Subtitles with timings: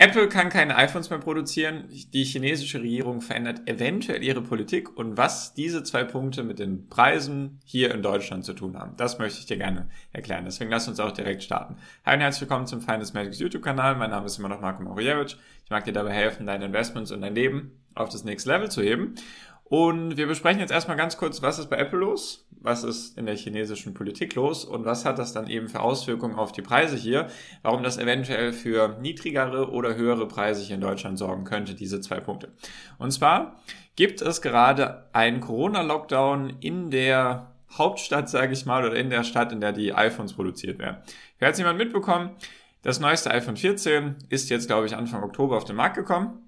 [0.00, 1.88] Apple kann keine iPhones mehr produzieren.
[2.12, 7.58] Die chinesische Regierung verändert eventuell ihre Politik und was diese zwei Punkte mit den Preisen
[7.64, 8.96] hier in Deutschland zu tun haben.
[8.96, 10.44] Das möchte ich dir gerne erklären.
[10.44, 11.78] Deswegen lass uns auch direkt starten.
[12.06, 13.96] Hi und herzlich willkommen zum Finance Magics YouTube Kanal.
[13.96, 15.36] Mein Name ist immer noch Marco Marujewicz.
[15.64, 18.82] Ich mag dir dabei helfen, deine Investments und dein Leben auf das nächste Level zu
[18.82, 19.16] heben.
[19.68, 23.26] Und wir besprechen jetzt erstmal ganz kurz, was ist bei Apple los, was ist in
[23.26, 26.96] der chinesischen Politik los und was hat das dann eben für Auswirkungen auf die Preise
[26.96, 27.28] hier,
[27.62, 32.20] warum das eventuell für niedrigere oder höhere Preise hier in Deutschland sorgen könnte, diese zwei
[32.20, 32.50] Punkte.
[32.98, 33.56] Und zwar
[33.94, 39.52] gibt es gerade einen Corona-Lockdown in der Hauptstadt, sage ich mal, oder in der Stadt,
[39.52, 40.96] in der die iPhones produziert werden.
[41.38, 42.30] Wer hat jemand mitbekommen?
[42.82, 46.47] Das neueste iPhone 14 ist jetzt, glaube ich, Anfang Oktober auf den Markt gekommen.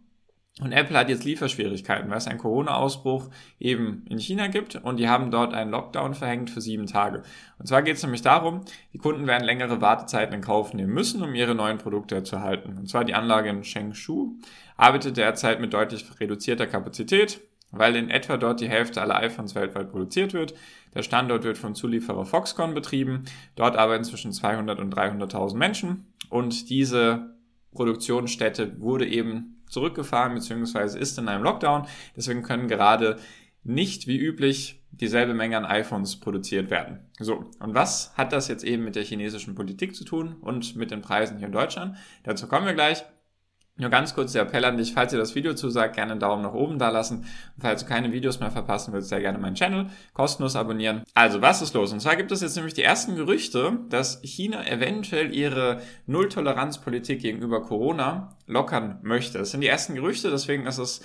[0.58, 5.08] Und Apple hat jetzt Lieferschwierigkeiten, weil es einen Corona-Ausbruch eben in China gibt und die
[5.08, 7.22] haben dort einen Lockdown verhängt für sieben Tage.
[7.58, 11.22] Und zwar geht es nämlich darum, die Kunden werden längere Wartezeiten in Kauf nehmen müssen,
[11.22, 12.76] um ihre neuen Produkte zu erhalten.
[12.76, 14.34] Und zwar die Anlage in Shengshu
[14.76, 17.40] arbeitet derzeit mit deutlich reduzierter Kapazität,
[17.70, 20.54] weil in etwa dort die Hälfte aller iPhones weltweit produziert wird.
[20.94, 23.24] Der Standort wird vom Zulieferer Foxconn betrieben.
[23.54, 27.34] Dort arbeiten zwischen 200 und 300.000 Menschen und diese
[27.72, 30.98] Produktionsstätte wurde eben zurückgefahren bzw.
[30.98, 31.86] ist in einem Lockdown.
[32.16, 33.18] Deswegen können gerade
[33.62, 37.00] nicht wie üblich dieselbe Menge an iPhones produziert werden.
[37.18, 40.90] So, und was hat das jetzt eben mit der chinesischen Politik zu tun und mit
[40.90, 41.96] den Preisen hier in Deutschland?
[42.24, 43.04] Dazu kommen wir gleich.
[43.80, 46.42] Nur ganz kurz der Appell an dich, falls dir das Video zusagt, gerne einen Daumen
[46.42, 47.20] nach oben da lassen.
[47.20, 51.02] Und falls du keine Videos mehr verpassen willst, sehr gerne meinen Channel kostenlos abonnieren.
[51.14, 51.90] Also, was ist los?
[51.90, 57.62] Und zwar gibt es jetzt nämlich die ersten Gerüchte, dass China eventuell ihre Nulltoleranzpolitik gegenüber
[57.62, 59.38] Corona lockern möchte.
[59.38, 61.00] Das sind die ersten Gerüchte, deswegen ist es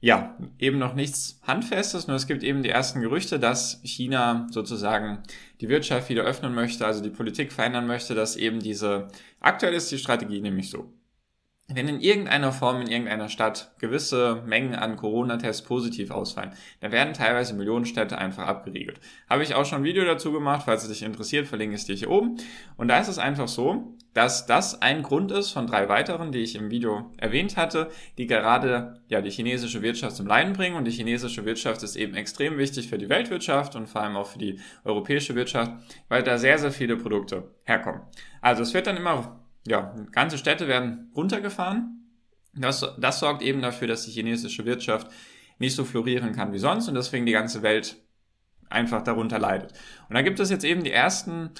[0.00, 5.22] ja, eben noch nichts Handfestes, nur es gibt eben die ersten Gerüchte, dass China sozusagen
[5.60, 9.08] die Wirtschaft wieder öffnen möchte, also die Politik verändern möchte, dass eben diese,
[9.40, 10.92] aktuell ist die Strategie nämlich so
[11.68, 17.12] wenn in irgendeiner Form in irgendeiner Stadt gewisse Mengen an Corona-Tests positiv ausfallen, dann werden
[17.12, 19.00] teilweise Millionenstädte einfach abgeriegelt.
[19.28, 21.86] Habe ich auch schon ein Video dazu gemacht, falls es dich interessiert, verlinke ich es
[21.86, 22.36] dir hier oben.
[22.76, 26.38] Und da ist es einfach so, dass das ein Grund ist von drei weiteren, die
[26.38, 30.76] ich im Video erwähnt hatte, die gerade ja die chinesische Wirtschaft zum Leiden bringen.
[30.76, 34.28] Und die chinesische Wirtschaft ist eben extrem wichtig für die Weltwirtschaft und vor allem auch
[34.28, 35.72] für die europäische Wirtschaft,
[36.08, 38.02] weil da sehr, sehr viele Produkte herkommen.
[38.40, 42.02] Also es wird dann immer ja, ganze Städte werden runtergefahren.
[42.54, 45.10] Das, das sorgt eben dafür, dass die chinesische Wirtschaft
[45.58, 47.96] nicht so florieren kann wie sonst und deswegen die ganze Welt
[48.68, 49.72] einfach darunter leidet.
[50.08, 51.50] Und da gibt es jetzt eben die ersten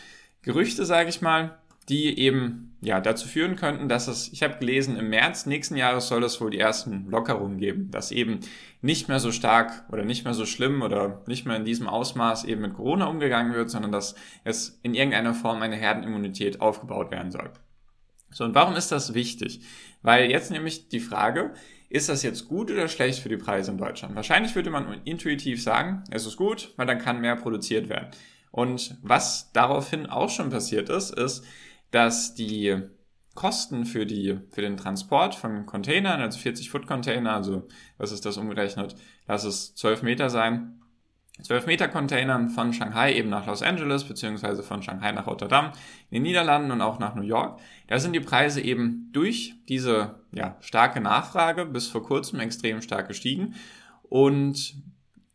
[0.42, 1.58] Gerüchte, sage ich mal,
[1.88, 6.08] die eben ja dazu führen könnten, dass es, ich habe gelesen, im März nächsten Jahres
[6.08, 8.40] soll es wohl die ersten Lockerungen geben, dass eben
[8.82, 12.44] nicht mehr so stark oder nicht mehr so schlimm oder nicht mehr in diesem Ausmaß
[12.44, 17.30] eben mit Corona umgegangen wird, sondern dass es in irgendeiner Form eine Herdenimmunität aufgebaut werden
[17.30, 17.50] soll.
[18.36, 19.62] So, und warum ist das wichtig?
[20.02, 21.54] Weil jetzt nämlich die Frage,
[21.88, 24.14] ist das jetzt gut oder schlecht für die Preise in Deutschland?
[24.14, 28.10] Wahrscheinlich würde man intuitiv sagen, es ist gut, weil dann kann mehr produziert werden.
[28.50, 31.46] Und was daraufhin auch schon passiert ist, ist,
[31.92, 32.82] dass die
[33.34, 38.26] Kosten für die, für den Transport von Containern, also 40 Foot Container, also was ist
[38.26, 38.96] das umgerechnet?
[39.26, 40.82] Lass es 12 Meter sein,
[41.42, 45.72] 12 Meter Containern von Shanghai eben nach Los Angeles, beziehungsweise von Shanghai nach Rotterdam,
[46.10, 47.60] in den Niederlanden und auch nach New York.
[47.88, 53.08] Da sind die Preise eben durch diese ja, starke Nachfrage bis vor kurzem extrem stark
[53.08, 53.54] gestiegen.
[54.02, 54.76] Und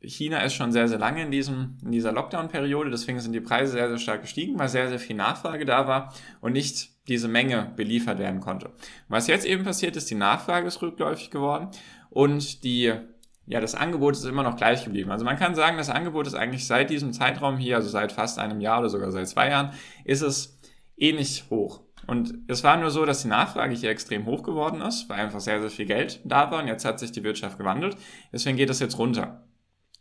[0.01, 3.73] China ist schon sehr, sehr lange in, diesem, in dieser Lockdown-Periode, deswegen sind die Preise
[3.73, 7.71] sehr, sehr stark gestiegen, weil sehr, sehr viel Nachfrage da war und nicht diese Menge
[7.75, 8.71] beliefert werden konnte.
[9.07, 11.69] was jetzt eben passiert ist, die Nachfrage ist rückläufig geworden
[12.09, 12.93] und die
[13.45, 15.11] ja, das Angebot ist immer noch gleich geblieben.
[15.11, 18.39] Also man kann sagen, das Angebot ist eigentlich seit diesem Zeitraum hier, also seit fast
[18.39, 19.71] einem Jahr oder sogar seit zwei Jahren,
[20.05, 20.59] ist es
[20.95, 21.81] ähnlich hoch.
[22.07, 25.39] Und es war nur so, dass die Nachfrage hier extrem hoch geworden ist, weil einfach
[25.39, 27.97] sehr, sehr viel Geld da war und jetzt hat sich die Wirtschaft gewandelt.
[28.31, 29.43] Deswegen geht das jetzt runter.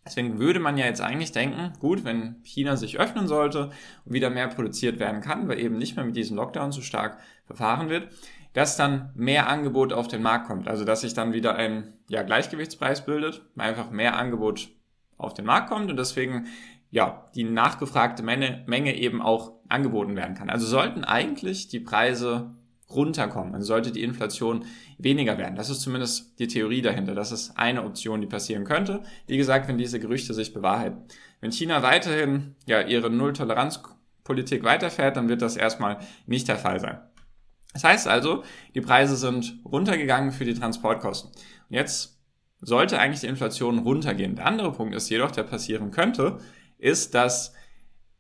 [0.05, 3.71] Deswegen würde man ja jetzt eigentlich denken, gut, wenn China sich öffnen sollte
[4.05, 7.19] und wieder mehr produziert werden kann, weil eben nicht mehr mit diesem Lockdown so stark
[7.45, 8.09] verfahren wird,
[8.53, 10.69] dass dann mehr Angebot auf den Markt kommt.
[10.69, 14.69] Also dass sich dann wieder ein ja, Gleichgewichtspreis bildet, einfach mehr Angebot
[15.17, 16.47] auf den Markt kommt und deswegen
[16.91, 20.51] ja die nachgefragte Menge, Menge eben auch angeboten werden kann.
[20.51, 22.55] Also sollten eigentlich die Preise
[22.91, 24.65] runterkommen, also sollte die Inflation
[24.99, 25.55] weniger werden.
[25.55, 27.15] Das ist zumindest die Theorie dahinter.
[27.15, 29.03] Das ist eine Option, die passieren könnte.
[29.27, 31.05] Wie gesagt, wenn diese Gerüchte sich bewahrheiten.
[31.41, 36.99] Wenn China weiterhin ja ihre Nulltoleranzpolitik weiterfährt, dann wird das erstmal nicht der Fall sein.
[37.73, 38.43] Das heißt also,
[38.75, 41.31] die Preise sind runtergegangen für die Transportkosten.
[41.31, 42.19] Und jetzt
[42.61, 44.37] sollte eigentlich die Inflation runtergehen.
[44.37, 46.39] Der andere Punkt ist jedoch, der passieren könnte,
[46.79, 47.55] ist, dass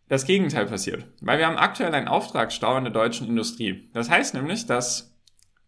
[0.08, 1.06] das Gegenteil passiert.
[1.20, 3.88] Weil wir haben aktuell einen Auftragsstau in der deutschen Industrie.
[3.92, 5.10] Das heißt nämlich, dass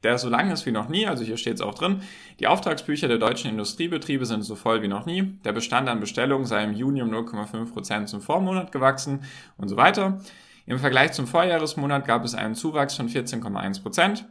[0.02, 2.02] der so lang ist wie noch nie, also hier steht es auch drin.
[2.40, 5.38] Die Auftragsbücher der deutschen Industriebetriebe sind so voll wie noch nie.
[5.44, 9.23] Der Bestand an Bestellungen sei im Juni um 0,5% zum Vormonat gewachsen
[9.56, 10.20] und so weiter.
[10.67, 14.25] Im Vergleich zum Vorjahresmonat gab es einen Zuwachs von 14,1%.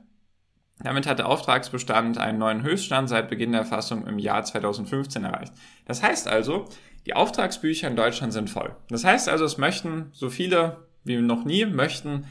[0.79, 5.53] Damit hat der Auftragsbestand einen neuen Höchststand seit Beginn der Erfassung im Jahr 2015 erreicht.
[5.85, 6.65] Das heißt also,
[7.05, 8.75] die Auftragsbücher in Deutschland sind voll.
[8.89, 12.25] Das heißt also, es möchten so viele wie noch nie möchten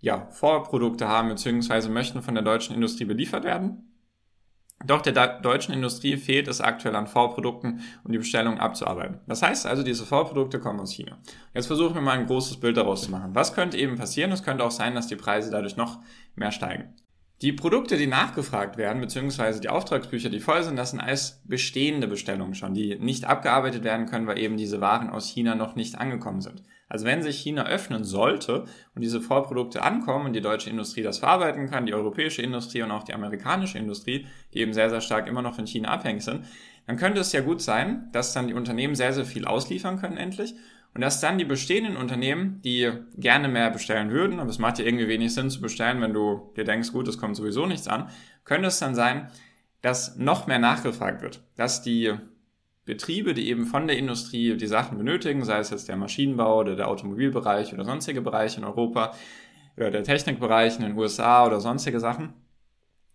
[0.00, 1.88] ja, Vorprodukte haben bzw.
[1.88, 3.89] möchten von der deutschen Industrie beliefert werden.
[4.86, 9.18] Doch der deutschen Industrie fehlt es aktuell an Vorprodukten, um die Bestellung abzuarbeiten.
[9.26, 11.18] Das heißt also, diese Vorprodukte kommen aus China.
[11.52, 13.34] Jetzt versuchen wir mal ein großes Bild daraus zu machen.
[13.34, 14.32] Was könnte eben passieren?
[14.32, 15.98] Es könnte auch sein, dass die Preise dadurch noch
[16.34, 16.94] mehr steigen.
[17.42, 22.06] Die Produkte, die nachgefragt werden, beziehungsweise die Auftragsbücher, die voll sind, das sind alles bestehende
[22.06, 25.98] Bestellungen schon, die nicht abgearbeitet werden können, weil eben diese Waren aus China noch nicht
[25.98, 26.62] angekommen sind.
[26.90, 28.64] Also wenn sich China öffnen sollte
[28.94, 32.90] und diese Vorprodukte ankommen und die deutsche Industrie das verarbeiten kann, die europäische Industrie und
[32.90, 36.44] auch die amerikanische Industrie, die eben sehr, sehr stark immer noch von China abhängig sind,
[36.86, 40.18] dann könnte es ja gut sein, dass dann die Unternehmen sehr, sehr viel ausliefern können
[40.18, 40.54] endlich
[40.94, 44.84] und dass dann die bestehenden Unternehmen, die gerne mehr bestellen würden, aber es macht ja
[44.84, 48.08] irgendwie wenig Sinn zu bestellen, wenn du dir denkst, gut, es kommt sowieso nichts an,
[48.44, 49.30] könnte es dann sein,
[49.82, 52.14] dass noch mehr nachgefragt wird, dass die
[52.84, 56.74] Betriebe, die eben von der Industrie die Sachen benötigen, sei es jetzt der Maschinenbau oder
[56.74, 59.14] der Automobilbereich oder sonstige Bereiche in Europa
[59.76, 62.34] oder der Technikbereich in den USA oder sonstige Sachen,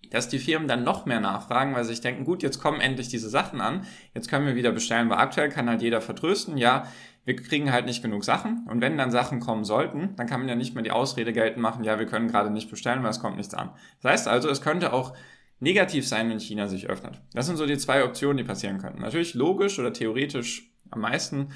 [0.09, 3.09] dass die Firmen dann noch mehr nachfragen, weil sie sich denken, gut, jetzt kommen endlich
[3.09, 6.87] diese Sachen an, jetzt können wir wieder bestellen, weil aktuell kann halt jeder vertrösten, ja,
[7.25, 10.49] wir kriegen halt nicht genug Sachen und wenn dann Sachen kommen sollten, dann kann man
[10.49, 13.19] ja nicht mehr die Ausrede geltend machen, ja, wir können gerade nicht bestellen, weil es
[13.19, 13.71] kommt nichts an.
[14.01, 15.15] Das heißt also, es könnte auch
[15.59, 17.21] negativ sein, wenn China sich öffnet.
[17.33, 19.01] Das sind so die zwei Optionen, die passieren könnten.
[19.01, 21.49] Natürlich logisch oder theoretisch am meisten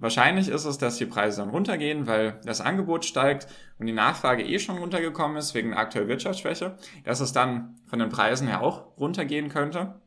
[0.00, 3.46] Wahrscheinlich ist es, dass die Preise dann runtergehen, weil das Angebot steigt
[3.78, 8.08] und die Nachfrage eh schon runtergekommen ist wegen aktueller Wirtschaftsschwäche, dass es dann von den
[8.08, 10.00] Preisen her auch runtergehen könnte.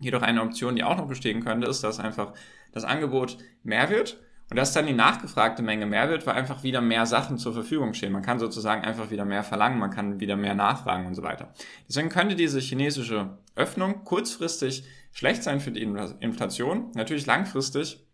[0.00, 2.32] Jedoch eine Option, die auch noch bestehen könnte, ist, dass einfach
[2.72, 4.18] das Angebot mehr wird
[4.50, 7.92] und dass dann die nachgefragte Menge mehr wird, weil einfach wieder mehr Sachen zur Verfügung
[7.92, 8.12] stehen.
[8.12, 11.52] Man kann sozusagen einfach wieder mehr verlangen, man kann wieder mehr nachfragen und so weiter.
[11.86, 16.92] Deswegen könnte diese chinesische Öffnung kurzfristig schlecht sein für die Inflation.
[16.94, 18.07] Natürlich langfristig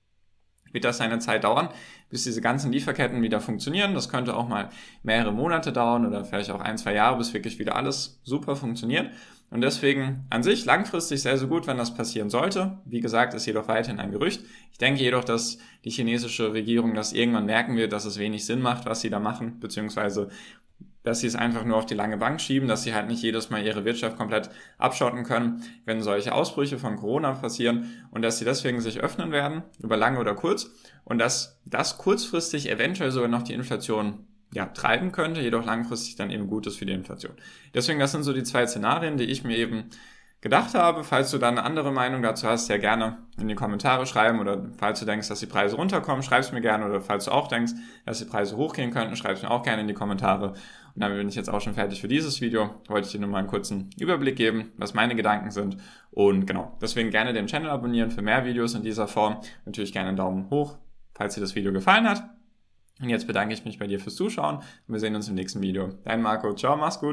[0.75, 1.71] wird das seine Zeit dauern,
[2.11, 3.95] bis diese ganzen Lieferketten wieder funktionieren.
[3.95, 4.69] Das könnte auch mal
[5.03, 9.11] mehrere Monate dauern oder vielleicht auch ein, zwei Jahre, bis wirklich wieder alles super funktioniert.
[9.51, 12.79] Und deswegen an sich langfristig sehr, sehr gut, wenn das passieren sollte.
[12.85, 14.45] Wie gesagt, ist jedoch weiterhin ein Gerücht.
[14.73, 18.61] Ich denke jedoch, dass die chinesische Regierung das irgendwann merken wird, dass es wenig Sinn
[18.61, 20.29] macht, was sie da machen, beziehungsweise
[21.05, 23.51] dass sie es einfach nur auf die lange Bank schieben, dass sie halt nicht jedes
[23.51, 28.45] Mal ihre Wirtschaft komplett abschotten können, wenn solche Ausbrüche von Corona passieren und dass sie
[28.45, 30.71] deswegen sich öffnen werden, über lange oder kurz
[31.05, 36.31] und dass das kurzfristig eventuell sogar noch die Inflation ja, treiben könnte, jedoch langfristig dann
[36.31, 37.35] eben gut ist für die Inflation.
[37.75, 39.91] Deswegen, das sind so die zwei Szenarien, die ich mir eben
[40.45, 41.05] gedacht habe.
[41.05, 44.63] Falls du da eine andere Meinung dazu hast, ja gerne in die Kommentare schreiben oder
[44.77, 47.49] falls du denkst, dass die Preise runterkommen, schreib es mir gerne oder falls du auch
[47.49, 47.73] denkst,
[48.05, 50.51] dass die Preise hochgehen könnten, schreib es mir auch gerne in die Kommentare.
[50.51, 52.75] Und damit bin ich jetzt auch schon fertig für dieses Video.
[52.89, 55.79] Wollte ich dir nur mal einen kurzen Überblick geben, was meine Gedanken sind.
[56.11, 59.41] Und genau, deswegen gerne den Channel abonnieren für mehr Videos in dieser Form.
[59.65, 60.77] Natürlich gerne einen Daumen hoch,
[61.15, 62.23] falls dir das Video gefallen hat.
[63.01, 65.63] Und jetzt bedanke ich mich bei dir fürs Zuschauen und wir sehen uns im nächsten
[65.63, 65.95] Video.
[66.05, 67.03] Dein Marco, ciao, mach's gut.